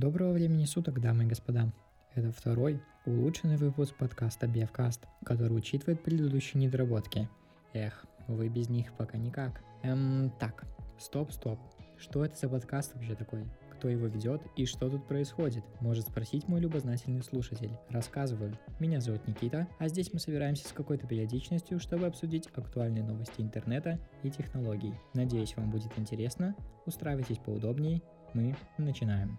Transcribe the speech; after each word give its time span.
Доброго 0.00 0.32
времени 0.32 0.64
суток, 0.64 0.98
дамы 0.98 1.24
и 1.24 1.26
господа. 1.26 1.70
Это 2.14 2.32
второй, 2.32 2.80
улучшенный 3.04 3.58
выпуск 3.58 3.94
подкаста 3.96 4.46
Бевкаст, 4.46 5.06
который 5.26 5.54
учитывает 5.54 6.02
предыдущие 6.02 6.58
недоработки. 6.58 7.28
Эх, 7.74 8.06
вы 8.26 8.48
без 8.48 8.70
них 8.70 8.94
пока 8.94 9.18
никак. 9.18 9.62
Эм, 9.82 10.32
так, 10.40 10.64
стоп, 10.98 11.30
стоп. 11.32 11.58
Что 11.98 12.24
это 12.24 12.34
за 12.34 12.48
подкаст 12.48 12.94
вообще 12.94 13.14
такой? 13.14 13.44
Кто 13.72 13.90
его 13.90 14.06
ведет 14.06 14.40
и 14.56 14.64
что 14.64 14.88
тут 14.88 15.06
происходит? 15.06 15.64
Может 15.82 16.08
спросить 16.08 16.48
мой 16.48 16.60
любознательный 16.60 17.22
слушатель. 17.22 17.76
Рассказываю. 17.90 18.56
Меня 18.78 19.02
зовут 19.02 19.28
Никита, 19.28 19.68
а 19.78 19.88
здесь 19.88 20.14
мы 20.14 20.18
собираемся 20.18 20.66
с 20.66 20.72
какой-то 20.72 21.06
периодичностью, 21.06 21.78
чтобы 21.78 22.06
обсудить 22.06 22.48
актуальные 22.54 23.04
новости 23.04 23.42
интернета 23.42 23.98
и 24.22 24.30
технологий. 24.30 24.94
Надеюсь, 25.12 25.54
вам 25.58 25.70
будет 25.70 25.92
интересно. 25.98 26.56
Устраивайтесь 26.86 27.36
поудобнее. 27.36 28.00
Мы 28.32 28.56
начинаем. 28.78 29.38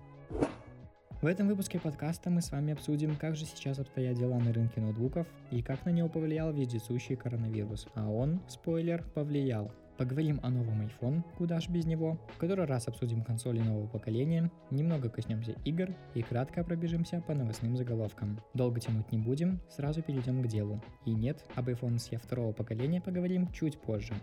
В 1.22 1.28
этом 1.28 1.48
выпуске 1.48 1.80
подкаста 1.80 2.32
мы 2.32 2.42
с 2.42 2.52
вами 2.52 2.74
обсудим, 2.74 3.16
как 3.16 3.36
же 3.36 3.46
сейчас 3.46 3.78
обстоят 3.78 4.18
дела 4.18 4.40
на 4.40 4.52
рынке 4.52 4.82
ноутбуков 4.82 5.28
и 5.52 5.62
как 5.62 5.86
на 5.86 5.92
него 5.92 6.10
повлиял 6.10 6.52
вездесущий 6.52 7.16
коронавирус. 7.16 7.86
А 7.94 8.10
он, 8.10 8.42
спойлер, 8.48 9.04
повлиял. 9.14 9.72
Поговорим 10.00 10.40
о 10.42 10.50
новом 10.50 10.82
iPhone, 10.82 11.22
куда 11.38 11.60
ж 11.60 11.70
без 11.70 11.86
него, 11.86 12.20
в 12.34 12.40
который 12.40 12.66
раз 12.66 12.88
обсудим 12.88 13.24
консоли 13.24 13.60
нового 13.60 13.86
поколения, 13.86 14.50
немного 14.72 15.10
коснемся 15.10 15.52
игр 15.64 15.90
и 16.16 16.24
кратко 16.24 16.64
пробежимся 16.64 17.22
по 17.22 17.36
новостным 17.36 17.78
заголовкам. 17.78 18.42
Долго 18.56 18.80
тянуть 18.80 19.12
не 19.12 19.20
будем, 19.20 19.60
сразу 19.70 20.02
перейдем 20.02 20.42
к 20.42 20.48
делу. 20.48 20.82
И 21.06 21.12
нет, 21.12 21.46
об 21.54 21.70
iPhone 21.70 21.98
SE 21.98 22.18
второго 22.18 22.52
поколения 22.52 23.00
поговорим 23.00 23.48
чуть 23.54 23.80
позже. 23.80 24.16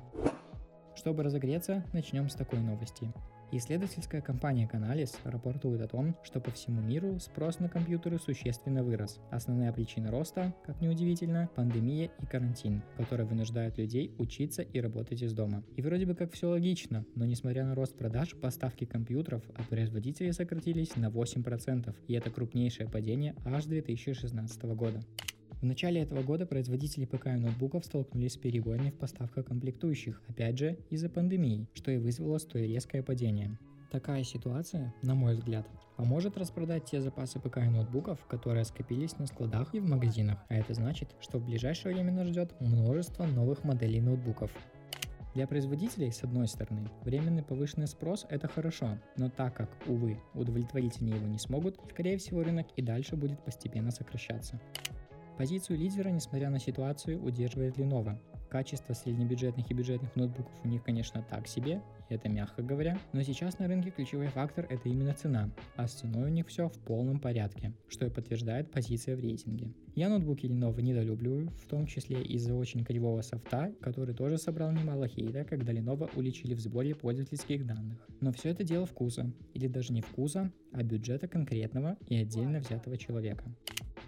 Чтобы 0.96 1.22
разогреться, 1.22 1.84
начнем 1.92 2.28
с 2.28 2.34
такой 2.34 2.58
новости. 2.58 3.12
Исследовательская 3.50 4.20
компания 4.20 4.68
Canalys 4.70 5.16
рапортует 5.24 5.80
о 5.80 5.88
том, 5.88 6.14
что 6.22 6.38
по 6.38 6.50
всему 6.50 6.82
миру 6.82 7.18
спрос 7.18 7.60
на 7.60 7.70
компьютеры 7.70 8.18
существенно 8.18 8.84
вырос. 8.84 9.20
Основная 9.30 9.72
причина 9.72 10.10
роста, 10.10 10.54
как 10.66 10.82
неудивительно, 10.82 11.48
пандемия 11.54 12.10
и 12.20 12.26
карантин, 12.26 12.82
которые 12.98 13.26
вынуждают 13.26 13.78
людей 13.78 14.12
учиться 14.18 14.60
и 14.60 14.80
работать 14.82 15.22
из 15.22 15.32
дома. 15.32 15.64
И 15.76 15.80
вроде 15.80 16.04
бы 16.04 16.14
как 16.14 16.32
все 16.32 16.50
логично, 16.50 17.06
но 17.14 17.24
несмотря 17.24 17.64
на 17.64 17.74
рост 17.74 17.96
продаж, 17.96 18.36
поставки 18.36 18.84
компьютеров 18.84 19.42
от 19.56 19.66
производителей 19.68 20.34
сократились 20.34 20.94
на 20.96 21.06
8%, 21.06 21.94
и 22.06 22.12
это 22.12 22.30
крупнейшее 22.30 22.86
падение 22.90 23.34
аж 23.46 23.64
2016 23.64 24.62
года. 24.74 25.00
В 25.60 25.64
начале 25.64 26.02
этого 26.02 26.22
года 26.22 26.46
производители 26.46 27.04
ПК 27.04 27.26
и 27.26 27.30
ноутбуков 27.30 27.84
столкнулись 27.84 28.34
с 28.34 28.36
перебоями 28.36 28.90
в 28.90 28.94
поставках 28.94 29.46
комплектующих, 29.46 30.22
опять 30.28 30.56
же 30.56 30.78
из-за 30.88 31.08
пандемии, 31.08 31.66
что 31.74 31.90
и 31.90 31.96
вызвало 31.96 32.38
столь 32.38 32.68
резкое 32.68 33.02
падение. 33.02 33.58
Такая 33.90 34.22
ситуация, 34.22 34.94
на 35.02 35.16
мой 35.16 35.34
взгляд, 35.34 35.66
поможет 35.96 36.38
распродать 36.38 36.84
те 36.84 37.00
запасы 37.00 37.40
ПК 37.40 37.56
и 37.58 37.70
ноутбуков, 37.70 38.24
которые 38.26 38.64
скопились 38.64 39.18
на 39.18 39.26
складах 39.26 39.74
и 39.74 39.80
в 39.80 39.84
магазинах, 39.84 40.38
а 40.48 40.54
это 40.54 40.74
значит, 40.74 41.08
что 41.18 41.38
в 41.38 41.44
ближайшее 41.44 41.92
время 41.92 42.12
нас 42.12 42.28
ждет 42.28 42.54
множество 42.60 43.24
новых 43.24 43.64
моделей 43.64 44.00
ноутбуков. 44.00 44.52
Для 45.34 45.48
производителей, 45.48 46.12
с 46.12 46.22
одной 46.22 46.46
стороны, 46.46 46.88
временный 47.02 47.42
повышенный 47.42 47.88
спрос– 47.88 48.26
это 48.30 48.46
хорошо, 48.46 48.98
но 49.16 49.28
так 49.28 49.56
как, 49.56 49.70
увы, 49.86 50.20
удовлетворить 50.34 51.00
они 51.00 51.12
его 51.12 51.26
не 51.26 51.38
смогут, 51.38 51.80
скорее 51.90 52.16
всего 52.18 52.44
рынок 52.44 52.68
и 52.76 52.82
дальше 52.82 53.16
будет 53.16 53.44
постепенно 53.44 53.90
сокращаться. 53.90 54.60
Позицию 55.38 55.78
лидера, 55.78 56.08
несмотря 56.08 56.50
на 56.50 56.58
ситуацию, 56.58 57.22
удерживает 57.22 57.78
Lenovo. 57.78 58.18
Качество 58.50 58.92
среднебюджетных 58.92 59.70
и 59.70 59.74
бюджетных 59.74 60.16
ноутбуков 60.16 60.52
у 60.64 60.68
них, 60.68 60.82
конечно, 60.82 61.24
так 61.30 61.46
себе, 61.46 61.80
и 62.08 62.14
это 62.14 62.28
мягко 62.28 62.60
говоря, 62.60 62.98
но 63.12 63.22
сейчас 63.22 63.60
на 63.60 63.68
рынке 63.68 63.90
ключевой 63.90 64.26
фактор 64.28 64.66
это 64.68 64.88
именно 64.88 65.14
цена, 65.14 65.52
а 65.76 65.86
с 65.86 65.92
ценой 65.92 66.24
у 66.24 66.32
них 66.32 66.48
все 66.48 66.68
в 66.68 66.78
полном 66.80 67.20
порядке, 67.20 67.72
что 67.86 68.06
и 68.06 68.10
подтверждает 68.10 68.72
позиция 68.72 69.14
в 69.16 69.20
рейтинге. 69.20 69.72
Я 69.94 70.08
ноутбуки 70.08 70.46
Lenovo 70.46 70.82
недолюбливаю, 70.82 71.50
в 71.50 71.66
том 71.68 71.86
числе 71.86 72.20
из-за 72.22 72.54
очень 72.54 72.84
кривого 72.84 73.22
софта, 73.22 73.72
который 73.80 74.16
тоже 74.16 74.38
собрал 74.38 74.72
немало 74.72 75.06
хейта, 75.06 75.44
когда 75.44 75.72
Lenovo 75.72 76.10
уличили 76.16 76.54
в 76.54 76.60
сборе 76.60 76.96
пользовательских 76.96 77.64
данных. 77.64 78.04
Но 78.20 78.32
все 78.32 78.48
это 78.48 78.64
дело 78.64 78.86
вкуса, 78.86 79.32
или 79.54 79.68
даже 79.68 79.92
не 79.92 80.00
вкуса, 80.00 80.50
а 80.72 80.82
бюджета 80.82 81.28
конкретного 81.28 81.96
и 82.08 82.16
отдельно 82.16 82.58
взятого 82.58 82.96
человека. 82.96 83.44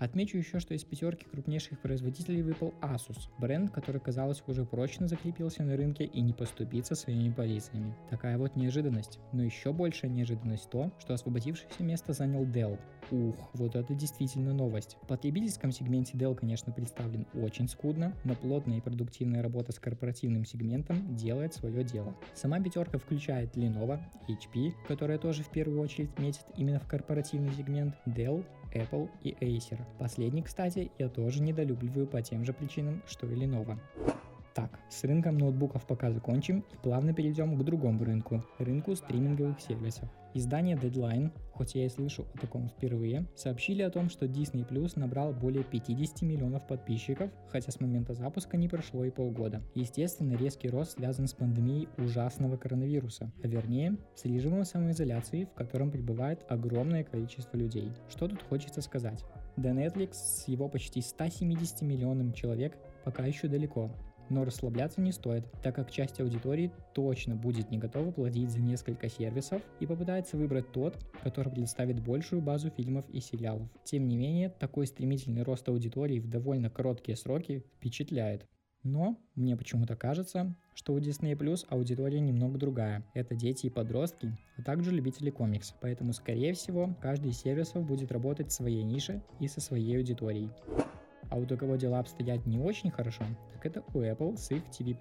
Отмечу 0.00 0.38
еще, 0.38 0.60
что 0.60 0.72
из 0.72 0.82
пятерки 0.82 1.26
крупнейших 1.26 1.78
производителей 1.78 2.40
выпал 2.40 2.72
Asus, 2.80 3.28
бренд, 3.38 3.70
который, 3.70 4.00
казалось, 4.00 4.42
уже 4.46 4.64
прочно 4.64 5.06
закрепился 5.06 5.62
на 5.62 5.76
рынке 5.76 6.04
и 6.04 6.22
не 6.22 6.32
поступится 6.32 6.94
своими 6.94 7.30
позициями. 7.30 7.94
Такая 8.08 8.38
вот 8.38 8.56
неожиданность. 8.56 9.18
Но 9.34 9.42
еще 9.42 9.74
большая 9.74 10.10
неожиданность 10.10 10.70
то, 10.70 10.90
что 10.98 11.12
освободившееся 11.12 11.82
место 11.82 12.14
занял 12.14 12.46
Dell. 12.46 12.78
Ух, 13.10 13.50
вот 13.52 13.76
это 13.76 13.94
действительно 13.94 14.54
новость. 14.54 14.96
В 15.02 15.06
потребительском 15.06 15.70
сегменте 15.70 16.16
Dell, 16.16 16.34
конечно, 16.34 16.72
представлен 16.72 17.26
очень 17.34 17.68
скудно, 17.68 18.14
но 18.24 18.34
плотная 18.34 18.78
и 18.78 18.80
продуктивная 18.80 19.42
работа 19.42 19.72
с 19.72 19.78
корпоративным 19.78 20.46
сегментом 20.46 21.14
делает 21.14 21.52
свое 21.52 21.84
дело. 21.84 22.16
Сама 22.34 22.58
пятерка 22.58 22.96
включает 22.96 23.54
Lenovo, 23.54 24.00
HP, 24.26 24.72
которая 24.88 25.18
тоже 25.18 25.42
в 25.42 25.50
первую 25.50 25.82
очередь 25.82 26.18
метит 26.18 26.46
именно 26.56 26.80
в 26.80 26.86
корпоративный 26.86 27.52
сегмент, 27.52 27.96
Dell, 28.06 28.46
Apple 28.72 29.08
и 29.22 29.32
Acer. 29.40 29.78
Последний, 29.98 30.42
кстати, 30.42 30.90
я 30.98 31.08
тоже 31.08 31.42
недолюбливаю 31.42 32.06
по 32.06 32.22
тем 32.22 32.44
же 32.44 32.52
причинам, 32.52 33.02
что 33.06 33.26
и 33.26 33.34
Lenovo. 33.34 33.78
Так, 34.54 34.80
с 34.88 35.04
рынком 35.04 35.38
ноутбуков 35.38 35.86
пока 35.86 36.10
закончим 36.10 36.64
и 36.72 36.76
плавно 36.82 37.14
перейдем 37.14 37.56
к 37.56 37.64
другому 37.64 38.04
рынку, 38.04 38.42
рынку 38.58 38.96
стриминговых 38.96 39.60
сервисов. 39.60 40.08
Издание 40.32 40.76
Deadline, 40.76 41.32
хоть 41.52 41.74
я 41.74 41.86
и 41.86 41.88
слышу 41.88 42.24
о 42.34 42.38
таком 42.38 42.68
впервые, 42.68 43.26
сообщили 43.34 43.82
о 43.82 43.90
том, 43.90 44.08
что 44.08 44.26
Disney 44.26 44.66
Plus 44.68 44.92
набрал 44.96 45.32
более 45.32 45.64
50 45.64 46.22
миллионов 46.22 46.66
подписчиков, 46.66 47.30
хотя 47.48 47.70
с 47.72 47.80
момента 47.80 48.14
запуска 48.14 48.56
не 48.56 48.68
прошло 48.68 49.04
и 49.04 49.10
полгода. 49.10 49.60
Естественно, 49.74 50.34
резкий 50.34 50.68
рост 50.68 50.92
связан 50.92 51.26
с 51.26 51.32
пандемией 51.32 51.88
ужасного 51.98 52.56
коронавируса, 52.56 53.32
а 53.42 53.48
вернее, 53.48 53.96
с 54.14 54.24
режимом 54.24 54.64
самоизоляции, 54.64 55.44
в 55.44 55.54
котором 55.54 55.90
пребывает 55.90 56.44
огромное 56.48 57.02
количество 57.02 57.56
людей. 57.56 57.90
Что 58.08 58.28
тут 58.28 58.42
хочется 58.42 58.82
сказать? 58.82 59.24
До 59.56 59.70
Netflix 59.70 60.14
с 60.14 60.48
его 60.48 60.68
почти 60.68 61.00
170 61.00 61.82
миллионами 61.82 62.32
человек 62.32 62.76
пока 63.04 63.24
еще 63.24 63.48
далеко, 63.48 63.90
но 64.30 64.44
расслабляться 64.44 65.00
не 65.00 65.12
стоит, 65.12 65.44
так 65.62 65.74
как 65.74 65.90
часть 65.90 66.20
аудитории 66.20 66.72
точно 66.94 67.36
будет 67.36 67.70
не 67.70 67.78
готова 67.78 68.10
платить 68.12 68.50
за 68.50 68.60
несколько 68.60 69.08
сервисов 69.08 69.62
и 69.80 69.86
попытается 69.86 70.36
выбрать 70.36 70.72
тот, 70.72 70.96
который 71.22 71.52
представит 71.52 72.00
большую 72.02 72.40
базу 72.40 72.70
фильмов 72.70 73.04
и 73.10 73.20
сериалов. 73.20 73.68
Тем 73.84 74.08
не 74.08 74.16
менее, 74.16 74.48
такой 74.48 74.86
стремительный 74.86 75.42
рост 75.42 75.68
аудитории 75.68 76.20
в 76.20 76.28
довольно 76.28 76.70
короткие 76.70 77.16
сроки 77.16 77.64
впечатляет. 77.76 78.46
Но 78.82 79.18
мне 79.34 79.56
почему-то 79.56 79.94
кажется, 79.94 80.56
что 80.74 80.94
у 80.94 80.98
Disney 80.98 81.36
Plus 81.36 81.66
аудитория 81.68 82.20
немного 82.20 82.58
другая. 82.58 83.04
Это 83.12 83.34
дети 83.34 83.66
и 83.66 83.70
подростки, 83.70 84.38
а 84.56 84.62
также 84.62 84.90
любители 84.90 85.28
комикс. 85.28 85.74
Поэтому, 85.82 86.14
скорее 86.14 86.54
всего, 86.54 86.96
каждый 87.02 87.32
из 87.32 87.40
сервисов 87.40 87.84
будет 87.84 88.10
работать 88.10 88.48
в 88.48 88.52
своей 88.52 88.82
нише 88.82 89.22
и 89.38 89.48
со 89.48 89.60
своей 89.60 89.98
аудиторией. 89.98 90.48
А 91.30 91.36
вот 91.36 91.50
у 91.52 91.56
кого 91.56 91.76
дела 91.76 92.00
обстоят 92.00 92.44
не 92.46 92.58
очень 92.58 92.90
хорошо, 92.90 93.24
так 93.52 93.66
это 93.66 93.82
у 93.94 94.00
Apple 94.00 94.36
с 94.36 94.50
их 94.50 94.62
TV+. 94.70 94.96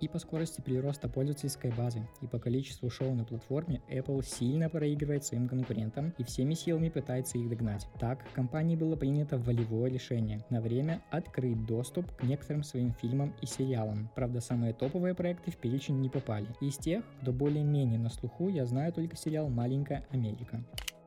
И 0.00 0.08
по 0.08 0.18
скорости 0.18 0.60
прироста 0.60 1.08
пользовательской 1.08 1.70
базы, 1.72 2.06
и 2.22 2.26
по 2.26 2.38
количеству 2.38 2.90
шоу 2.90 3.14
на 3.14 3.24
платформе 3.24 3.82
Apple 3.90 4.24
сильно 4.24 4.68
проигрывает 4.68 5.24
своим 5.24 5.48
конкурентам 5.48 6.14
и 6.18 6.24
всеми 6.24 6.54
силами 6.54 6.88
пытается 6.88 7.38
их 7.38 7.48
догнать. 7.48 7.86
Так, 8.00 8.24
компании 8.34 8.76
было 8.76 8.96
принято 8.96 9.38
волевое 9.38 9.90
решение 9.90 10.44
на 10.50 10.60
время 10.60 11.02
открыть 11.10 11.66
доступ 11.66 12.10
к 12.16 12.22
некоторым 12.22 12.62
своим 12.62 12.92
фильмам 12.92 13.34
и 13.40 13.46
сериалам. 13.46 14.10
Правда, 14.14 14.40
самые 14.40 14.72
топовые 14.72 15.14
проекты 15.14 15.50
в 15.50 15.56
перечень 15.56 16.00
не 16.00 16.08
попали. 16.08 16.46
Из 16.60 16.76
тех, 16.76 17.04
кто 17.20 17.32
более-менее 17.32 17.98
на 17.98 18.08
слуху, 18.08 18.48
я 18.48 18.64
знаю 18.64 18.92
только 18.92 19.16
сериал 19.16 19.48
«Маленькая 19.48 20.06
Америка». 20.10 20.62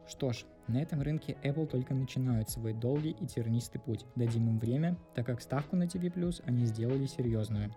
Что 0.08 0.32
ж, 0.32 0.46
на 0.68 0.82
этом 0.82 1.02
рынке 1.02 1.38
Apple 1.44 1.68
только 1.68 1.94
начинают 1.94 2.50
свой 2.50 2.74
долгий 2.74 3.12
и 3.12 3.26
тернистый 3.26 3.82
путь. 3.82 4.06
Дадим 4.16 4.48
им 4.50 4.58
время, 4.58 4.98
так 5.16 5.26
как 5.26 5.42
ставку 5.42 5.76
на 5.76 5.84
TV+, 5.84 6.42
они 6.46 6.66
сделали 6.66 7.06
серьезную. 7.06 7.74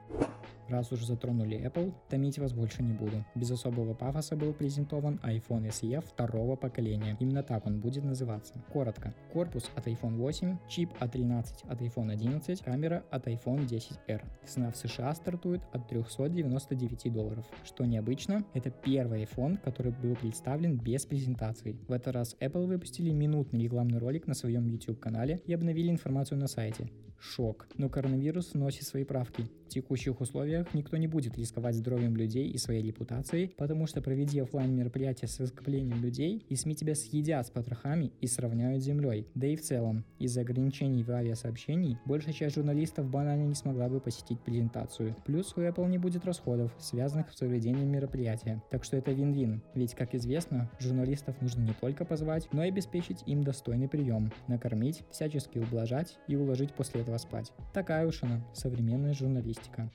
Раз 0.71 0.93
уж 0.93 1.05
затронули 1.05 1.59
Apple, 1.59 1.93
томить 2.09 2.39
вас 2.39 2.53
больше 2.53 2.85
не 2.85 2.93
буду. 2.93 3.25
Без 3.35 3.51
особого 3.51 3.93
пафоса 3.93 4.37
был 4.37 4.53
презентован 4.53 5.19
iPhone 5.25 5.69
SE 5.71 6.01
второго 6.01 6.55
поколения. 6.55 7.17
Именно 7.19 7.43
так 7.43 7.67
он 7.67 7.81
будет 7.81 8.05
называться. 8.05 8.55
Коротко. 8.73 9.13
Корпус 9.33 9.69
от 9.75 9.89
iPhone 9.89 10.17
8, 10.17 10.59
чип 10.69 10.91
A13 11.01 11.69
от 11.69 11.83
iPhone 11.83 12.13
11, 12.13 12.63
камера 12.63 13.03
от 13.11 13.27
iPhone 13.27 13.67
10R. 13.67 14.23
Цена 14.47 14.71
в 14.71 14.77
США 14.77 15.13
стартует 15.13 15.61
от 15.73 15.89
399 15.89 17.13
долларов. 17.13 17.45
Что 17.65 17.85
необычно, 17.85 18.45
это 18.55 18.71
первый 18.71 19.25
iPhone, 19.25 19.59
который 19.65 19.91
был 19.91 20.15
представлен 20.15 20.79
без 20.79 21.05
презентации. 21.05 21.77
В 21.89 21.93
этот 21.93 22.15
раз 22.15 22.37
Apple 22.39 22.67
выпустили 22.67 23.11
минутный 23.11 23.65
рекламный 23.65 23.99
ролик 23.99 24.29
на 24.29 24.35
своем 24.35 24.69
YouTube 24.69 25.01
канале 25.01 25.43
и 25.47 25.53
обновили 25.53 25.91
информацию 25.91 26.39
на 26.39 26.47
сайте. 26.47 26.89
Шок. 27.21 27.69
Но 27.77 27.91
коронавирус 27.91 28.55
вносит 28.55 28.85
свои 28.85 29.05
правки. 29.05 29.45
В 29.67 29.69
текущих 29.69 30.21
условиях 30.23 30.60
мероприятиях 30.61 30.75
никто 30.75 30.97
не 30.97 31.07
будет 31.07 31.39
рисковать 31.39 31.75
здоровьем 31.75 32.17
людей 32.17 32.49
и 32.49 32.59
своей 32.59 32.83
репутацией, 32.83 33.53
потому 33.57 33.87
что 33.87 34.01
проведи 34.03 34.41
офлайн 34.41 34.75
мероприятие 34.75 35.29
с 35.29 35.47
скоплением 35.47 36.03
людей, 36.03 36.45
и 36.49 36.57
СМИ 36.57 36.75
тебя 36.75 36.95
съедят 36.95 37.47
с 37.47 37.51
потрохами 37.51 38.13
и 38.21 38.27
сравняют 38.27 38.83
с 38.83 38.87
землей. 38.87 39.27
Да 39.35 39.47
и 39.47 39.57
в 39.57 39.63
целом, 39.63 40.05
из-за 40.19 40.43
ограничений 40.43 41.03
в 41.03 41.11
авиасообщений, 41.11 41.99
большая 42.05 42.35
часть 42.35 42.57
журналистов 42.57 43.09
банально 43.11 43.47
не 43.47 43.55
смогла 43.55 43.89
бы 43.89 44.01
посетить 44.01 44.41
презентацию. 44.41 45.15
Плюс 45.25 45.55
у 45.57 45.61
Apple 45.61 45.89
не 45.89 45.99
будет 45.99 46.25
расходов, 46.25 46.73
связанных 46.79 47.33
с 47.33 47.37
проведением 47.37 47.91
мероприятия. 47.91 48.63
Так 48.71 48.85
что 48.85 48.97
это 48.97 49.13
вин-вин. 49.13 49.63
Ведь, 49.75 49.95
как 49.95 50.15
известно, 50.15 50.71
журналистов 50.79 51.41
нужно 51.41 51.63
не 51.63 51.75
только 51.81 52.05
позвать, 52.05 52.49
но 52.53 52.65
и 52.65 52.69
обеспечить 52.69 53.23
им 53.27 53.43
достойный 53.43 53.89
прием, 53.89 54.33
накормить, 54.49 55.03
всячески 55.11 55.59
ублажать 55.59 56.19
и 56.29 56.37
уложить 56.37 56.73
после 56.75 57.01
этого 57.01 57.19
спать. 57.19 57.53
Такая 57.73 58.07
уж 58.07 58.23
она, 58.23 58.45
современная 58.55 59.15
журналистика. 59.15 59.91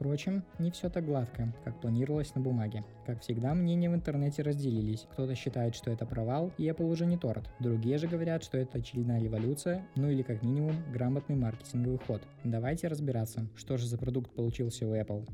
Впрочем, 0.00 0.44
не 0.58 0.70
все 0.70 0.88
так 0.88 1.04
гладко, 1.04 1.52
как 1.62 1.78
планировалось 1.78 2.34
на 2.34 2.40
бумаге. 2.40 2.84
Как 3.04 3.20
всегда, 3.20 3.52
мнения 3.52 3.90
в 3.90 3.94
интернете 3.94 4.40
разделились. 4.40 5.06
Кто-то 5.12 5.34
считает, 5.34 5.74
что 5.74 5.90
это 5.90 6.06
провал, 6.06 6.52
и 6.56 6.66
Apple 6.68 6.90
уже 6.90 7.04
не 7.04 7.18
торт. 7.18 7.50
Другие 7.60 7.98
же 7.98 8.08
говорят, 8.08 8.42
что 8.42 8.56
это 8.56 8.78
очередная 8.78 9.20
революция, 9.20 9.86
ну 9.96 10.08
или 10.08 10.22
как 10.22 10.42
минимум 10.42 10.74
грамотный 10.90 11.36
маркетинговый 11.36 11.98
ход. 11.98 12.22
Давайте 12.44 12.88
разбираться, 12.88 13.46
что 13.54 13.76
же 13.76 13.86
за 13.86 13.98
продукт 13.98 14.34
получился 14.34 14.86
у 14.86 14.94
Apple. 14.94 15.28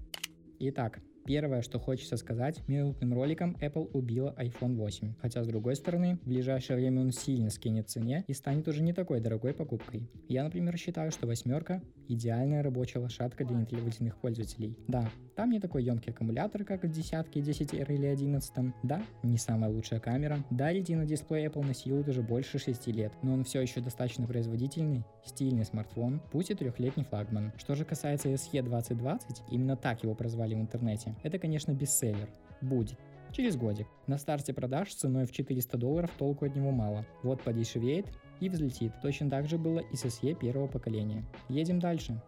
Итак, 0.58 0.98
Первое, 1.26 1.60
что 1.60 1.80
хочется 1.80 2.16
сказать, 2.16 2.62
минутным 2.68 3.12
роликом 3.12 3.56
Apple 3.60 3.90
убила 3.92 4.32
iPhone 4.38 4.76
8. 4.76 5.14
Хотя, 5.20 5.42
с 5.42 5.48
другой 5.48 5.74
стороны, 5.74 6.20
в 6.22 6.28
ближайшее 6.28 6.76
время 6.76 7.00
он 7.00 7.10
сильно 7.10 7.50
скинет 7.50 7.90
цене 7.90 8.24
и 8.28 8.32
станет 8.32 8.68
уже 8.68 8.80
не 8.80 8.92
такой 8.92 9.18
дорогой 9.18 9.52
покупкой. 9.52 10.08
Я, 10.28 10.44
например, 10.44 10.76
считаю, 10.76 11.10
что 11.10 11.26
восьмерка– 11.26 11.82
идеальная 12.08 12.62
рабочая 12.62 13.00
лошадка 13.00 13.44
для 13.44 13.56
нетребовательных 13.56 14.16
пользователей. 14.18 14.76
Да, 14.88 15.08
там 15.34 15.50
не 15.50 15.60
такой 15.60 15.84
емкий 15.84 16.12
аккумулятор, 16.12 16.64
как 16.64 16.84
в 16.84 16.90
десятке, 16.90 17.40
10R 17.40 17.94
или 17.94 18.06
11. 18.06 18.52
Да, 18.82 19.02
не 19.22 19.38
самая 19.38 19.70
лучшая 19.70 20.00
камера. 20.00 20.38
Да, 20.50 20.72
Retina 20.72 21.04
дисплей 21.04 21.46
Apple 21.46 21.66
насилует 21.66 22.08
уже 22.08 22.22
больше 22.22 22.58
6 22.58 22.86
лет, 22.88 23.12
но 23.22 23.34
он 23.34 23.44
все 23.44 23.60
еще 23.60 23.80
достаточно 23.80 24.26
производительный, 24.26 25.04
стильный 25.24 25.64
смартфон, 25.64 26.20
пусть 26.32 26.50
и 26.50 26.54
трехлетний 26.54 27.04
флагман. 27.04 27.52
Что 27.56 27.74
же 27.74 27.84
касается 27.84 28.28
SE 28.30 28.62
2020, 28.62 29.42
именно 29.50 29.76
так 29.76 30.02
его 30.02 30.14
прозвали 30.14 30.54
в 30.54 30.60
интернете, 30.60 31.14
это, 31.22 31.38
конечно, 31.38 31.72
бестселлер. 31.72 32.28
Будет. 32.60 32.98
Через 33.32 33.56
годик. 33.56 33.86
На 34.06 34.16
старте 34.16 34.54
продаж 34.54 34.94
ценой 34.94 35.26
в 35.26 35.32
400 35.32 35.76
долларов 35.76 36.10
толку 36.16 36.46
от 36.46 36.56
него 36.56 36.70
мало. 36.70 37.04
Вот 37.22 37.42
подешевеет 37.42 38.06
и 38.40 38.48
взлетит. 38.48 38.92
Точно 39.02 39.30
так 39.30 39.48
же 39.48 39.58
было 39.58 39.80
и 39.80 39.96
с 39.96 40.04
SE 40.04 40.34
первого 40.34 40.66
поколения. 40.66 41.24
Едем 41.48 41.78
дальше. 41.78 42.20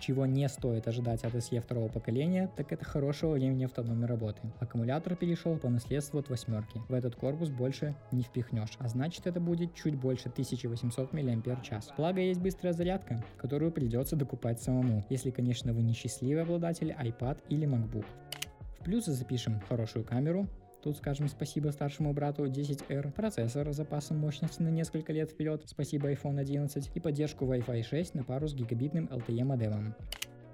Чего 0.00 0.26
не 0.26 0.48
стоит 0.48 0.86
ожидать 0.86 1.24
от 1.24 1.34
SE 1.34 1.60
второго 1.60 1.88
поколения, 1.88 2.50
так 2.56 2.72
это 2.72 2.84
хорошего 2.84 3.32
времени 3.32 3.64
автономной 3.64 4.06
работы. 4.06 4.40
Аккумулятор 4.60 5.16
перешел 5.16 5.56
по 5.56 5.70
наследству 5.70 6.18
от 6.18 6.28
восьмерки. 6.28 6.80
В 6.88 6.94
этот 6.94 7.14
корпус 7.16 7.48
больше 7.48 7.94
не 8.12 8.22
впихнешь, 8.22 8.76
а 8.80 8.88
значит 8.88 9.26
это 9.26 9.40
будет 9.40 9.74
чуть 9.74 9.94
больше 9.94 10.28
1800 10.28 11.12
мАч. 11.12 11.70
Благо 11.96 12.20
есть 12.20 12.40
быстрая 12.40 12.74
зарядка, 12.74 13.24
которую 13.38 13.72
придется 13.72 14.16
докупать 14.16 14.60
самому, 14.60 15.04
если 15.08 15.30
конечно 15.30 15.72
вы 15.72 15.82
не 15.82 15.94
счастливый 15.94 16.42
обладатель 16.42 16.90
iPad 16.90 17.38
или 17.48 17.66
MacBook 17.66 18.04
плюсы 18.84 19.12
запишем 19.12 19.60
хорошую 19.68 20.04
камеру, 20.04 20.46
Тут 20.84 20.98
скажем 20.98 21.28
спасибо 21.28 21.70
старшему 21.70 22.12
брату 22.12 22.44
10R, 22.44 23.12
процессор 23.12 23.72
с 23.72 23.76
запасом 23.76 24.18
мощности 24.18 24.60
на 24.60 24.68
несколько 24.68 25.14
лет 25.14 25.30
вперед, 25.30 25.62
спасибо 25.64 26.12
iPhone 26.12 26.38
11 26.38 26.90
и 26.94 27.00
поддержку 27.00 27.46
Wi-Fi 27.46 27.82
6 27.82 28.14
на 28.14 28.22
пару 28.22 28.48
с 28.48 28.54
гигабитным 28.54 29.06
LTE 29.06 29.44
модемом. 29.44 29.94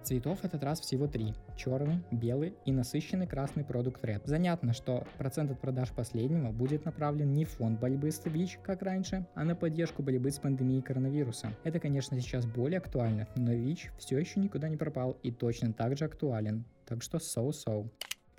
Цветов 0.04 0.44
этот 0.44 0.62
раз 0.62 0.80
всего 0.80 1.08
три. 1.08 1.34
Черный, 1.56 2.04
белый 2.12 2.54
и 2.64 2.70
насыщенный 2.70 3.26
красный 3.26 3.64
продукт 3.64 4.04
Red. 4.04 4.22
Занятно, 4.24 4.72
что 4.72 5.04
процент 5.18 5.50
от 5.50 5.60
продаж 5.60 5.90
последнего 5.90 6.52
будет 6.52 6.84
направлен 6.84 7.32
не 7.34 7.44
в 7.44 7.50
фонд 7.50 7.80
борьбы 7.80 8.12
с 8.12 8.24
ВИЧ, 8.24 8.60
как 8.62 8.82
раньше, 8.82 9.26
а 9.34 9.42
на 9.42 9.56
поддержку 9.56 10.04
борьбы 10.04 10.30
с 10.30 10.38
пандемией 10.38 10.80
коронавируса. 10.80 11.48
Это, 11.64 11.80
конечно, 11.80 12.20
сейчас 12.20 12.46
более 12.46 12.78
актуально, 12.78 13.26
но 13.34 13.52
ВИЧ 13.52 13.90
все 13.98 14.16
еще 14.16 14.38
никуда 14.38 14.68
не 14.68 14.76
пропал 14.76 15.18
и 15.24 15.32
точно 15.32 15.72
так 15.72 15.98
же 15.98 16.04
актуален. 16.04 16.64
Так 16.86 17.02
что 17.02 17.18
so-so. 17.18 17.90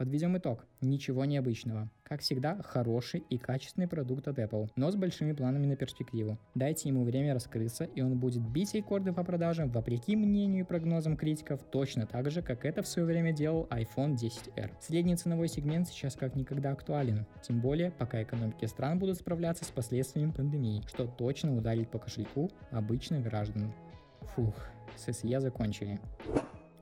Подведем 0.01 0.35
итог. 0.35 0.65
Ничего 0.81 1.25
необычного. 1.25 1.87
Как 2.01 2.21
всегда, 2.21 2.59
хороший 2.63 3.19
и 3.29 3.37
качественный 3.37 3.87
продукт 3.87 4.27
от 4.27 4.39
Apple, 4.39 4.67
но 4.75 4.89
с 4.89 4.95
большими 4.95 5.33
планами 5.33 5.67
на 5.67 5.75
перспективу. 5.75 6.39
Дайте 6.55 6.89
ему 6.89 7.03
время 7.03 7.35
раскрыться, 7.35 7.83
и 7.83 8.01
он 8.01 8.17
будет 8.17 8.41
бить 8.41 8.73
рекорды 8.73 9.13
по 9.13 9.23
продажам, 9.23 9.69
вопреки 9.69 10.15
мнению 10.15 10.63
и 10.63 10.67
прогнозам 10.67 11.15
критиков, 11.15 11.61
точно 11.71 12.07
так 12.07 12.31
же, 12.31 12.41
как 12.41 12.65
это 12.65 12.81
в 12.81 12.87
свое 12.87 13.05
время 13.05 13.31
делал 13.31 13.67
iPhone 13.69 14.15
10R. 14.15 14.71
Средний 14.79 15.17
ценовой 15.17 15.47
сегмент 15.47 15.87
сейчас 15.87 16.15
как 16.15 16.35
никогда 16.35 16.71
актуален, 16.71 17.27
тем 17.43 17.61
более, 17.61 17.91
пока 17.91 18.23
экономики 18.23 18.65
стран 18.65 18.97
будут 18.97 19.19
справляться 19.19 19.65
с 19.65 19.69
последствиями 19.69 20.31
пандемии, 20.31 20.81
что 20.87 21.05
точно 21.05 21.55
ударит 21.55 21.91
по 21.91 21.99
кошельку 21.99 22.49
обычных 22.71 23.21
граждан. 23.21 23.71
Фух, 24.33 24.55
с 24.95 25.07
SE 25.09 25.39
закончили. 25.39 25.99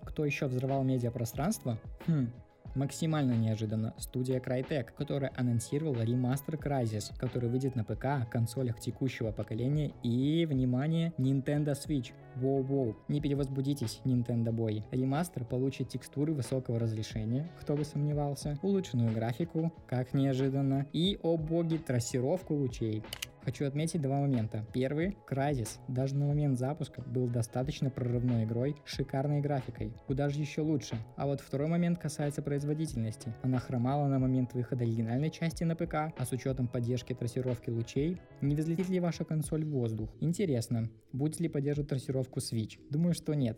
Кто 0.06 0.24
еще 0.24 0.48
взрывал 0.48 0.84
медиапространство? 0.84 1.78
Хм, 2.08 2.30
Максимально 2.76 3.34
неожиданно 3.34 3.94
студия 3.98 4.40
Crytek, 4.40 4.90
которая 4.98 5.32
анонсировала 5.36 6.02
ремастер 6.04 6.56
Crysis, 6.56 7.12
который 7.18 7.50
выйдет 7.50 7.76
на 7.76 7.84
ПК, 7.84 8.30
консолях 8.30 8.80
текущего 8.80 9.32
поколения 9.32 9.92
и, 10.04 10.46
внимание, 10.46 11.14
Nintendo 11.18 11.74
Switch. 11.74 12.12
Воу-воу, 12.36 12.96
не 13.08 13.22
перевозбудитесь, 13.22 14.02
Nintendo 14.06 14.52
Boy. 14.52 14.84
Ремастер 14.92 15.46
получит 15.46 15.90
текстуры 15.90 16.34
высокого 16.34 16.80
разрешения, 16.80 17.50
кто 17.60 17.76
бы 17.76 17.84
сомневался, 17.84 18.58
улучшенную 18.62 19.14
графику, 19.14 19.74
как 19.88 20.14
неожиданно, 20.14 20.86
и, 20.94 21.20
о 21.24 21.38
боги, 21.38 21.78
трассировку 21.78 22.54
лучей. 22.54 23.04
Хочу 23.50 23.66
отметить 23.66 24.00
два 24.04 24.20
момента. 24.20 24.64
Первый, 24.74 25.18
Crysis, 25.28 25.80
даже 25.88 26.14
на 26.14 26.28
момент 26.28 26.60
запуска 26.60 27.02
был 27.02 27.26
достаточно 27.26 27.90
прорывной 27.90 28.44
игрой 28.44 28.76
шикарной 28.86 29.42
графикой. 29.42 29.92
Куда 30.06 30.30
же 30.30 30.40
еще 30.40 30.62
лучше? 30.62 30.98
А 31.16 31.26
вот 31.26 31.42
второй 31.42 31.68
момент 31.68 31.98
касается 31.98 32.44
производительности. 32.44 33.34
Она 33.42 33.58
хромала 33.58 34.06
на 34.06 34.20
момент 34.20 34.54
выхода 34.54 34.84
оригинальной 34.84 35.32
части 35.32 35.64
на 35.64 35.76
ПК, 35.76 36.14
а 36.16 36.26
с 36.26 36.32
учетом 36.32 36.68
поддержки 36.68 37.16
трассировки 37.16 37.72
лучей, 37.72 38.22
не 38.42 38.54
взлетит 38.54 38.88
ли 38.88 39.00
ваша 39.00 39.26
консоль 39.26 39.66
в 39.66 39.72
воздух? 39.72 40.12
Интересно, 40.20 40.88
будет 41.12 41.40
ли 41.40 41.50
поддерживать 41.50 41.90
трассировку 41.90 42.42
Switch? 42.42 42.78
Думаю, 42.92 43.16
что 43.16 43.34
нет. 43.34 43.58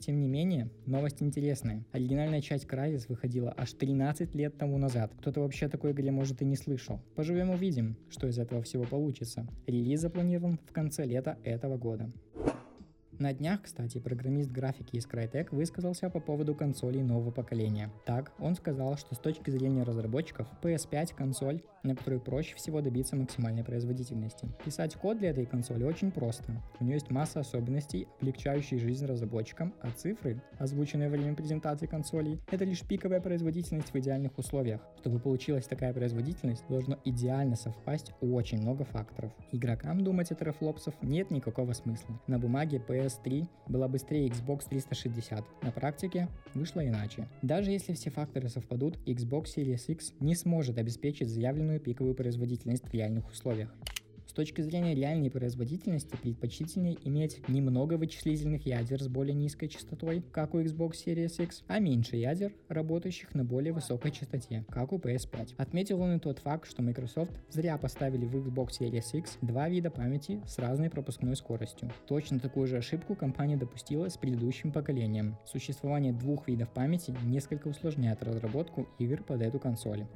Тем 0.00 0.20
не 0.20 0.28
менее, 0.28 0.70
новость 0.86 1.22
интересная. 1.22 1.84
Оригинальная 1.92 2.40
часть 2.40 2.66
Crysis 2.66 3.06
выходила 3.08 3.52
аж 3.56 3.72
13 3.72 4.34
лет 4.34 4.56
тому 4.56 4.78
назад. 4.78 5.12
Кто-то 5.18 5.40
вообще 5.40 5.68
такой 5.68 5.92
игре 5.92 6.10
может 6.10 6.40
и 6.40 6.44
не 6.44 6.56
слышал. 6.56 7.00
Поживем 7.14 7.50
увидим, 7.50 7.96
что 8.08 8.28
из 8.28 8.38
этого 8.38 8.62
всего 8.62 8.84
получится. 8.84 9.46
Релиз 9.66 10.00
запланирован 10.00 10.58
в 10.66 10.72
конце 10.72 11.04
лета 11.04 11.38
этого 11.42 11.76
года. 11.76 12.12
На 13.18 13.32
днях, 13.32 13.62
кстати, 13.62 13.98
программист 13.98 14.48
графики 14.48 14.94
из 14.94 15.04
Crytek 15.04 15.48
высказался 15.50 16.08
по 16.08 16.20
поводу 16.20 16.54
консолей 16.54 17.02
нового 17.02 17.32
поколения. 17.32 17.90
Так, 18.06 18.30
он 18.38 18.54
сказал, 18.54 18.96
что 18.96 19.16
с 19.16 19.18
точки 19.18 19.50
зрения 19.50 19.82
разработчиков, 19.82 20.46
PS5 20.62 21.16
консоль, 21.16 21.60
на 21.82 21.96
которой 21.96 22.20
проще 22.20 22.54
всего 22.54 22.80
добиться 22.80 23.16
максимальной 23.16 23.64
производительности. 23.64 24.46
Писать 24.64 24.94
код 24.94 25.18
для 25.18 25.30
этой 25.30 25.46
консоли 25.46 25.82
очень 25.82 26.12
просто. 26.12 26.62
У 26.78 26.84
нее 26.84 26.94
есть 26.94 27.10
масса 27.10 27.40
особенностей, 27.40 28.06
облегчающих 28.20 28.78
жизнь 28.78 29.04
разработчикам, 29.04 29.74
а 29.80 29.90
цифры, 29.90 30.40
озвученные 30.60 31.08
во 31.08 31.16
время 31.16 31.34
презентации 31.34 31.86
консолей, 31.86 32.40
это 32.52 32.64
лишь 32.64 32.82
пиковая 32.82 33.20
производительность 33.20 33.92
в 33.92 33.98
идеальных 33.98 34.38
условиях. 34.38 34.80
Чтобы 35.00 35.18
получилась 35.18 35.66
такая 35.66 35.92
производительность, 35.92 36.62
должно 36.68 36.98
идеально 37.04 37.56
совпасть 37.56 38.12
очень 38.20 38.60
много 38.60 38.84
факторов. 38.84 39.32
Игрокам 39.50 40.04
думать 40.04 40.30
о 40.30 40.36
терафлопсов 40.36 40.94
нет 41.02 41.32
никакого 41.32 41.72
смысла. 41.72 42.20
На 42.28 42.38
бумаге 42.38 42.80
PS 42.86 43.07
PS3 43.08 43.46
была 43.68 43.88
быстрее 43.88 44.28
Xbox 44.28 44.68
360. 44.68 45.44
На 45.62 45.70
практике 45.70 46.28
вышло 46.54 46.86
иначе. 46.86 47.26
Даже 47.42 47.70
если 47.70 47.94
все 47.94 48.10
факторы 48.10 48.48
совпадут, 48.48 48.96
Xbox 49.06 49.56
Series 49.56 49.84
X 49.88 50.12
не 50.20 50.34
сможет 50.34 50.78
обеспечить 50.78 51.28
заявленную 51.28 51.80
пиковую 51.80 52.14
производительность 52.14 52.88
в 52.88 52.92
реальных 52.92 53.28
условиях 53.30 53.74
точки 54.38 54.60
зрения 54.60 54.94
реальной 54.94 55.32
производительности 55.32 56.14
предпочтительнее 56.14 56.96
иметь 57.02 57.48
немного 57.48 57.94
вычислительных 57.94 58.66
ядер 58.66 59.02
с 59.02 59.08
более 59.08 59.34
низкой 59.34 59.66
частотой, 59.66 60.22
как 60.30 60.54
у 60.54 60.60
Xbox 60.60 60.92
Series 61.04 61.42
X, 61.42 61.64
а 61.66 61.80
меньше 61.80 62.14
ядер, 62.14 62.52
работающих 62.68 63.34
на 63.34 63.44
более 63.44 63.72
высокой 63.72 64.12
частоте, 64.12 64.64
как 64.68 64.92
у 64.92 64.98
PS5. 64.98 65.54
Отметил 65.56 66.00
он 66.00 66.14
и 66.14 66.20
тот 66.20 66.38
факт, 66.38 66.70
что 66.70 66.82
Microsoft 66.82 67.32
зря 67.50 67.76
поставили 67.78 68.26
в 68.26 68.36
Xbox 68.36 68.78
Series 68.78 69.18
X 69.18 69.38
два 69.42 69.68
вида 69.68 69.90
памяти 69.90 70.40
с 70.46 70.56
разной 70.60 70.88
пропускной 70.88 71.34
скоростью. 71.34 71.90
Точно 72.06 72.38
такую 72.38 72.68
же 72.68 72.76
ошибку 72.76 73.16
компания 73.16 73.56
допустила 73.56 74.08
с 74.08 74.16
предыдущим 74.16 74.70
поколением. 74.70 75.36
Существование 75.46 76.12
двух 76.12 76.46
видов 76.46 76.68
памяти 76.68 77.12
несколько 77.24 77.66
усложняет 77.66 78.22
разработку 78.22 78.86
игр 79.00 79.20
под 79.24 79.42
эту 79.42 79.58
консоль. 79.58 80.06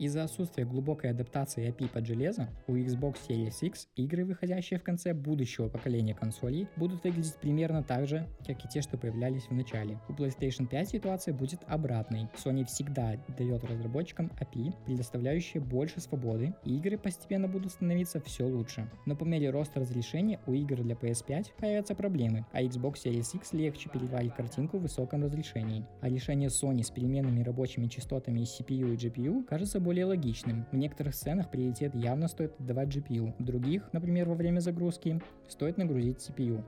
Из-за 0.00 0.24
отсутствия 0.24 0.64
глубокой 0.64 1.10
адаптации 1.10 1.68
API 1.68 1.86
под 1.86 2.06
железо, 2.06 2.48
у 2.66 2.74
Xbox 2.74 3.18
Series 3.28 3.58
X 3.60 3.86
игры, 3.96 4.24
выходящие 4.24 4.80
в 4.80 4.82
конце 4.82 5.12
будущего 5.12 5.68
поколения 5.68 6.14
консолей, 6.14 6.68
будут 6.76 7.04
выглядеть 7.04 7.34
примерно 7.34 7.82
так 7.82 8.08
же, 8.08 8.26
как 8.46 8.64
и 8.64 8.68
те, 8.68 8.80
что 8.80 8.96
появлялись 8.96 9.42
в 9.42 9.52
начале. 9.52 10.00
У 10.08 10.14
PlayStation 10.14 10.66
5 10.66 10.88
ситуация 10.88 11.34
будет 11.34 11.60
обратной. 11.66 12.30
Sony 12.42 12.64
всегда 12.64 13.22
дает 13.36 13.62
разработчикам 13.62 14.32
API, 14.40 14.72
предоставляющие 14.86 15.62
больше 15.62 16.00
свободы, 16.00 16.54
и 16.64 16.78
игры 16.78 16.96
постепенно 16.96 17.46
будут 17.46 17.72
становиться 17.72 18.22
все 18.22 18.46
лучше. 18.46 18.90
Но 19.04 19.14
по 19.16 19.24
мере 19.24 19.50
роста 19.50 19.80
разрешения 19.80 20.40
у 20.46 20.54
игр 20.54 20.76
для 20.76 20.94
PS5 20.94 21.48
появятся 21.58 21.94
проблемы, 21.94 22.46
а 22.52 22.62
Xbox 22.62 23.04
Series 23.04 23.36
X 23.36 23.52
легче 23.52 23.90
переварить 23.90 24.34
картинку 24.34 24.78
в 24.78 24.82
высоком 24.82 25.24
разрешении. 25.24 25.84
А 26.00 26.08
решение 26.08 26.48
Sony 26.48 26.82
с 26.82 26.90
переменными 26.90 27.42
рабочими 27.42 27.86
частотами 27.86 28.40
CPU 28.40 28.94
и 28.94 28.96
GPU 28.96 29.44
кажется 29.44 29.78
более 29.78 29.89
логичным. 30.04 30.66
В 30.72 30.76
некоторых 30.76 31.14
сценах 31.14 31.50
приоритет 31.50 31.94
явно 31.94 32.28
стоит 32.28 32.54
отдавать 32.58 32.88
GPU, 32.88 33.34
в 33.38 33.44
других, 33.44 33.88
например 33.92 34.28
во 34.28 34.34
время 34.34 34.60
загрузки, 34.60 35.20
стоит 35.48 35.76
нагрузить 35.76 36.18
CPU. 36.18 36.64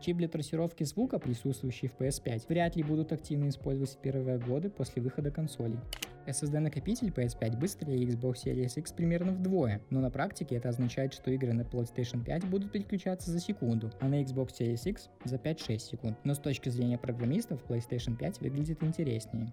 Чип 0.00 0.16
для 0.16 0.28
трассировки 0.28 0.84
звука, 0.84 1.18
присутствующий 1.18 1.88
в 1.88 1.96
PS5, 1.98 2.44
вряд 2.48 2.76
ли 2.76 2.82
будут 2.82 3.12
активно 3.12 3.48
использовать 3.48 3.90
в 3.90 3.98
первые 3.98 4.38
годы 4.38 4.70
после 4.70 5.02
выхода 5.02 5.30
консолей. 5.30 5.78
SSD-накопитель 6.26 7.08
PS5 7.08 7.58
быстрее 7.58 8.04
Xbox 8.04 8.44
Series 8.44 8.78
X 8.78 8.92
примерно 8.92 9.32
вдвое, 9.32 9.80
но 9.90 10.00
на 10.00 10.10
практике 10.10 10.56
это 10.56 10.68
означает, 10.68 11.12
что 11.12 11.30
игры 11.30 11.52
на 11.52 11.62
PlayStation 11.62 12.24
5 12.24 12.46
будут 12.46 12.72
переключаться 12.72 13.30
за 13.30 13.40
секунду, 13.40 13.90
а 14.00 14.08
на 14.08 14.22
Xbox 14.22 14.50
Series 14.58 14.88
X 14.88 15.10
за 15.24 15.36
5-6 15.36 15.78
секунд. 15.78 16.18
Но 16.24 16.34
с 16.34 16.38
точки 16.38 16.68
зрения 16.68 16.98
программистов 16.98 17.64
PlayStation 17.66 18.16
5 18.16 18.40
выглядит 18.40 18.82
интереснее. 18.82 19.52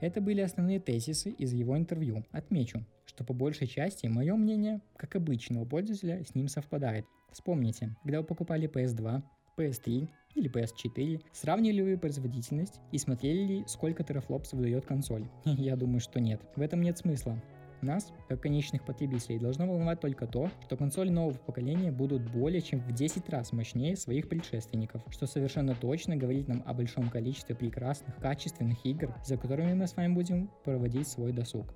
Это 0.00 0.20
были 0.20 0.40
основные 0.40 0.80
тезисы 0.80 1.30
из 1.30 1.52
его 1.52 1.76
интервью. 1.76 2.24
Отмечу, 2.32 2.84
что 3.04 3.22
по 3.22 3.34
большей 3.34 3.66
части 3.66 4.06
мое 4.06 4.34
мнение, 4.34 4.80
как 4.96 5.16
обычного 5.16 5.64
пользователя, 5.64 6.24
с 6.24 6.34
ним 6.34 6.48
совпадает. 6.48 7.04
Вспомните, 7.32 7.96
когда 8.02 8.20
вы 8.20 8.26
покупали 8.26 8.68
PS2, 8.68 9.22
PS3 9.58 10.08
или 10.36 10.50
PS4, 10.50 11.22
сравнили 11.32 11.76
ли 11.76 11.82
вы 11.82 11.98
производительность 11.98 12.80
и 12.92 12.98
смотрели 12.98 13.44
ли, 13.44 13.64
сколько 13.66 14.02
терафлопс 14.02 14.52
выдает 14.52 14.86
консоль? 14.86 15.26
Я 15.44 15.76
думаю, 15.76 16.00
что 16.00 16.18
нет. 16.18 16.40
В 16.56 16.62
этом 16.62 16.80
нет 16.80 16.98
смысла. 16.98 17.40
Нас, 17.82 18.12
как 18.28 18.42
конечных 18.42 18.84
потребителей, 18.84 19.38
должно 19.38 19.66
волновать 19.66 20.00
только 20.00 20.26
то, 20.26 20.50
что 20.64 20.76
консоли 20.76 21.08
нового 21.08 21.34
поколения 21.34 21.90
будут 21.90 22.22
более 22.30 22.60
чем 22.60 22.80
в 22.80 22.92
10 22.92 23.28
раз 23.30 23.52
мощнее 23.52 23.96
своих 23.96 24.28
предшественников, 24.28 25.02
что 25.08 25.26
совершенно 25.26 25.74
точно 25.74 26.16
говорит 26.16 26.48
нам 26.48 26.62
о 26.66 26.74
большом 26.74 27.08
количестве 27.08 27.54
прекрасных, 27.54 28.16
качественных 28.16 28.84
игр, 28.84 29.14
за 29.24 29.36
которыми 29.36 29.74
мы 29.74 29.86
с 29.86 29.96
вами 29.96 30.12
будем 30.12 30.50
проводить 30.64 31.08
свой 31.08 31.32
досуг. 31.32 31.66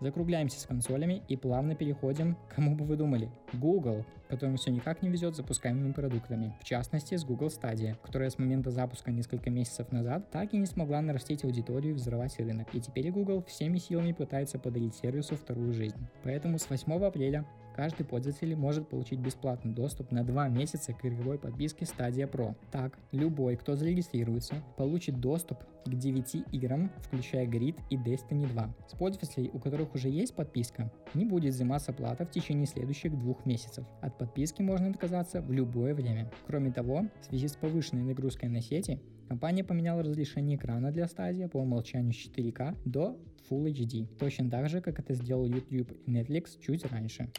Закругляемся 0.00 0.60
с 0.60 0.66
консолями 0.66 1.22
и 1.28 1.36
плавно 1.36 1.74
переходим, 1.74 2.36
кому 2.54 2.74
бы 2.74 2.84
вы 2.84 2.96
думали, 2.96 3.30
Google, 3.54 4.04
которому 4.28 4.56
все 4.56 4.70
никак 4.70 5.02
не 5.02 5.08
везет 5.08 5.34
с 5.34 5.38
запускаемыми 5.38 5.92
продуктами. 5.92 6.54
В 6.60 6.64
частности, 6.64 7.14
с 7.14 7.24
Google 7.24 7.46
Stadia, 7.46 7.96
которая 8.02 8.30
с 8.30 8.38
момента 8.38 8.70
запуска 8.70 9.10
несколько 9.10 9.50
месяцев 9.50 9.90
назад 9.92 10.30
так 10.30 10.52
и 10.52 10.58
не 10.58 10.66
смогла 10.66 11.00
нарастить 11.00 11.44
аудиторию 11.44 11.92
и 11.92 11.94
взорвать 11.94 12.38
рынок. 12.38 12.68
И 12.74 12.80
теперь 12.80 13.10
Google 13.10 13.42
всеми 13.44 13.78
силами 13.78 14.12
пытается 14.12 14.58
подарить 14.58 14.94
сервису 14.94 15.36
вторую 15.36 15.72
жизнь. 15.72 16.06
Поэтому 16.24 16.58
с 16.58 16.68
8 16.68 16.92
апреля 17.04 17.46
каждый 17.76 18.04
пользователь 18.04 18.56
может 18.56 18.88
получить 18.88 19.20
бесплатный 19.20 19.72
доступ 19.72 20.10
на 20.10 20.24
2 20.24 20.48
месяца 20.48 20.94
к 20.94 21.04
игровой 21.04 21.38
подписке 21.38 21.84
Stadia 21.84 22.28
Pro. 22.28 22.56
Так, 22.72 22.98
любой, 23.12 23.56
кто 23.56 23.76
зарегистрируется, 23.76 24.64
получит 24.78 25.20
доступ 25.20 25.58
к 25.84 25.94
9 25.94 26.46
играм, 26.52 26.90
включая 27.02 27.46
Grid 27.46 27.78
и 27.90 27.96
Destiny 27.96 28.48
2. 28.48 28.74
С 28.88 28.92
пользователей, 28.96 29.50
у 29.52 29.58
которых 29.58 29.94
уже 29.94 30.08
есть 30.08 30.34
подписка, 30.34 30.90
не 31.14 31.26
будет 31.26 31.52
взиматься 31.52 31.92
плата 31.92 32.24
в 32.24 32.30
течение 32.30 32.66
следующих 32.66 33.16
двух 33.16 33.44
месяцев. 33.44 33.86
От 34.00 34.16
подписки 34.16 34.62
можно 34.62 34.88
отказаться 34.88 35.42
в 35.42 35.52
любое 35.52 35.94
время. 35.94 36.30
Кроме 36.46 36.72
того, 36.72 37.06
в 37.20 37.26
связи 37.26 37.46
с 37.46 37.56
повышенной 37.56 38.04
нагрузкой 38.04 38.48
на 38.48 38.62
сети, 38.62 39.00
компания 39.28 39.64
поменяла 39.64 40.02
разрешение 40.02 40.56
экрана 40.56 40.90
для 40.92 41.04
Stadia 41.04 41.48
по 41.48 41.58
умолчанию 41.58 42.12
с 42.12 42.16
4К 42.16 42.76
до 42.84 43.18
Full 43.48 43.70
HD, 43.70 44.06
точно 44.18 44.50
так 44.50 44.68
же, 44.68 44.80
как 44.80 44.98
это 44.98 45.14
сделал 45.14 45.46
YouTube 45.46 45.92
и 46.06 46.10
Netflix 46.10 46.58
чуть 46.60 46.84
раньше. 46.90 47.30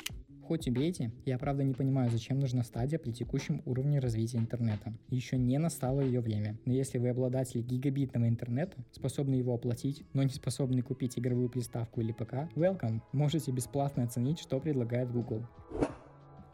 Хоть 0.47 0.65
убейте, 0.65 1.11
я 1.25 1.37
правда 1.37 1.65
не 1.65 1.73
понимаю, 1.73 2.09
зачем 2.09 2.39
нужна 2.39 2.63
стадия 2.63 2.97
при 2.97 3.11
текущем 3.11 3.61
уровне 3.65 3.99
развития 3.99 4.37
интернета. 4.37 4.93
Еще 5.09 5.37
не 5.37 5.57
настало 5.57 5.99
ее 5.99 6.21
время, 6.21 6.57
но 6.63 6.71
если 6.71 6.99
вы 6.99 7.09
обладатель 7.09 7.59
гигабитного 7.59 8.29
интернета, 8.29 8.77
способны 8.93 9.35
его 9.35 9.53
оплатить, 9.53 10.05
но 10.13 10.23
не 10.23 10.29
способны 10.29 10.81
купить 10.81 11.19
игровую 11.19 11.49
приставку 11.49 11.99
или 11.99 12.13
ПК, 12.13 12.49
welcome, 12.55 13.01
можете 13.11 13.51
бесплатно 13.51 14.03
оценить, 14.03 14.39
что 14.39 14.61
предлагает 14.61 15.11
Google. 15.11 15.43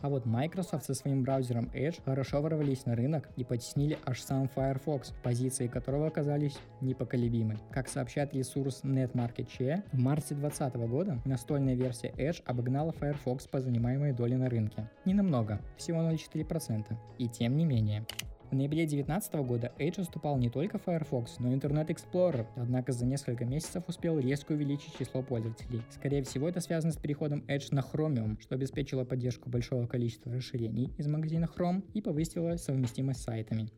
А 0.03 0.09
вот 0.09 0.25
Microsoft 0.25 0.83
со 0.83 0.93
своим 0.93 1.23
браузером 1.23 1.71
Edge 1.73 2.01
хорошо 2.03 2.41
ворвались 2.41 2.85
на 2.85 2.93
рынок 2.93 3.29
и 3.37 3.45
потеснили 3.45 3.97
аж 4.05 4.21
сам 4.21 4.49
Firefox, 4.49 5.13
позиции 5.23 5.67
которого 5.67 6.07
оказались 6.07 6.57
непоколебимы. 6.81 7.57
Как 7.71 7.87
сообщает 7.87 8.33
ресурс 8.33 8.81
NetMarketShare, 8.83 9.81
в 9.93 9.99
марте 9.99 10.35
2020 10.35 10.75
года 10.89 11.21
настольная 11.23 11.75
версия 11.75 12.09
Edge 12.17 12.43
обогнала 12.45 12.91
Firefox 12.91 13.47
по 13.47 13.61
занимаемой 13.61 14.11
доле 14.11 14.35
на 14.35 14.49
рынке. 14.49 14.89
Не 15.05 15.13
намного, 15.13 15.61
всего 15.77 15.99
0,4%. 15.99 16.97
И 17.17 17.29
тем 17.29 17.55
не 17.55 17.63
менее. 17.63 18.05
В 18.53 18.55
ноябре 18.55 18.85
2019 18.85 19.33
года 19.47 19.71
Edge 19.79 19.99
уступал 19.99 20.37
не 20.37 20.47
только 20.47 20.77
Firefox, 20.77 21.39
но 21.39 21.51
и 21.51 21.55
Internet 21.55 21.87
Explorer, 21.87 22.45
однако 22.55 22.91
за 22.91 23.03
несколько 23.03 23.45
месяцев 23.45 23.83
успел 23.87 24.19
резко 24.19 24.51
увеличить 24.51 24.95
число 24.95 25.23
пользователей. 25.23 25.81
Скорее 25.89 26.21
всего, 26.21 26.47
это 26.47 26.59
связано 26.59 26.93
с 26.93 26.97
переходом 26.97 27.43
Edge 27.47 27.69
на 27.71 27.79
Chromium, 27.79 28.39
что 28.39 28.53
обеспечило 28.53 29.05
поддержку 29.05 29.49
большого 29.49 29.87
количества 29.87 30.31
расширений 30.31 30.91
из 30.99 31.07
магазина 31.07 31.45
Chrome 31.45 31.81
и 31.95 32.01
повысило 32.01 32.55
совместимость 32.57 33.21
с 33.21 33.23
сайтами. 33.23 33.69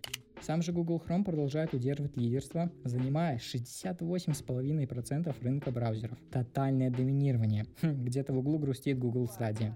Сам 0.41 0.61
же 0.61 0.73
Google 0.73 1.01
Chrome 1.07 1.23
продолжает 1.23 1.73
удерживать 1.73 2.17
лидерство, 2.17 2.69
занимая 2.83 3.37
68,5% 3.37 5.35
рынка 5.41 5.71
браузеров. 5.71 6.17
Тотальное 6.31 6.89
доминирование. 6.89 7.65
Хм, 7.81 8.03
где-то 8.03 8.33
в 8.33 8.39
углу 8.39 8.59
грустит 8.59 8.99
Google 8.99 9.29
Stadia. 9.33 9.71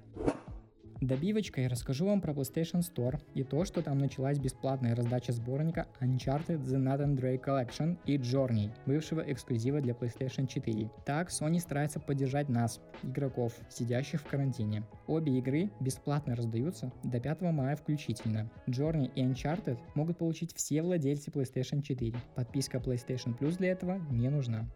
Добивочкой 1.02 1.68
расскажу 1.68 2.08
вам 2.08 2.20
про 2.20 2.34
PlayStation 2.34 2.82
Store 2.82 3.22
и 3.34 3.44
то, 3.44 3.64
что 3.64 3.82
там 3.82 3.98
началась 4.00 4.38
бесплатная 4.38 4.96
раздача 4.96 5.32
сборника 5.32 5.88
Uncharted 6.02 6.62
The 6.66 6.76
Nathan 6.76 7.16
Drake 7.16 7.42
Collection 7.42 7.98
и 8.06 8.18
Journey, 8.18 8.70
бывшего 8.86 9.22
эксклюзива 9.22 9.80
для 9.80 9.94
PlayStation 9.94 10.46
4. 10.46 10.92
Так, 11.06 11.30
Sony 11.30 11.60
старается 11.60 12.02
поддержать 12.02 12.50
нас, 12.50 12.82
игроков, 13.04 13.54
сидящих 13.70 14.20
в 14.20 14.26
карантине. 14.26 14.84
Обе 15.08 15.38
игры 15.38 15.70
бесплатно 15.80 16.36
раздаются 16.36 16.92
до 17.04 17.22
5 17.22 17.42
мая 17.54 17.78
включительно. 17.78 18.52
Journey 18.68 19.10
и 19.16 19.24
Uncharted 19.24 19.80
могут 19.96 20.18
получить 20.18 20.54
все 20.54 20.82
владельцы 20.82 21.32
PlayStation 21.32 21.82
4. 21.82 22.14
Подписка 22.36 22.80
PlayStation 22.80 23.38
Plus 23.38 23.58
для 23.58 23.72
этого 23.72 24.02
не 24.12 24.30
нужна. 24.30 24.68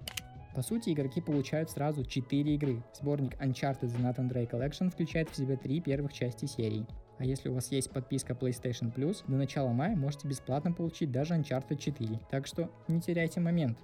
По 0.53 0.61
сути, 0.61 0.91
игроки 0.91 1.19
получают 1.19 1.71
сразу 1.71 2.05
4 2.05 2.55
игры. 2.55 2.83
Сборник 2.93 3.33
Uncharted 3.41 3.81
The 3.81 4.01
Nathan 4.01 4.29
Drake 4.29 4.51
Collection 4.51 4.91
включает 4.91 5.29
в 5.29 5.35
себя 5.35 5.57
три 5.57 5.81
первых 5.81 6.13
части 6.13 6.45
серии. 6.45 6.85
А 7.17 7.25
если 7.25 7.49
у 7.49 7.53
вас 7.53 7.71
есть 7.71 7.91
подписка 7.91 8.33
PlayStation 8.33 8.93
Plus, 8.93 9.23
до 9.27 9.35
начала 9.35 9.69
мая 9.69 9.95
можете 9.95 10.27
бесплатно 10.27 10.71
получить 10.71 11.11
даже 11.11 11.33
Uncharted 11.33 11.77
4. 11.77 12.19
Так 12.29 12.45
что 12.45 12.69
не 12.87 13.01
теряйте 13.01 13.39
момент. 13.39 13.77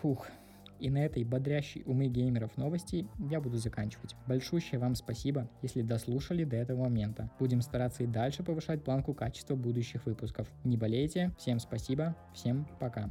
Фух, 0.00 0.28
и 0.78 0.90
на 0.90 0.98
этой 0.98 1.24
бодрящей 1.24 1.82
умы 1.86 2.06
геймеров 2.06 2.56
новости 2.56 3.06
я 3.18 3.40
буду 3.40 3.58
заканчивать. 3.58 4.14
Большущее 4.26 4.78
вам 4.78 4.94
спасибо, 4.94 5.48
если 5.60 5.82
дослушали 5.82 6.44
до 6.44 6.56
этого 6.56 6.84
момента. 6.84 7.30
Будем 7.38 7.60
стараться 7.60 8.04
и 8.04 8.06
дальше 8.06 8.42
повышать 8.42 8.84
планку 8.84 9.12
качества 9.12 9.56
будущих 9.56 10.06
выпусков. 10.06 10.48
Не 10.64 10.76
болейте, 10.76 11.32
всем 11.38 11.58
спасибо, 11.58 12.16
всем 12.32 12.66
пока. 12.78 13.10